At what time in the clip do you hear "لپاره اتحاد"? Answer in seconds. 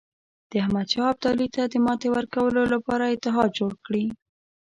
2.73-3.49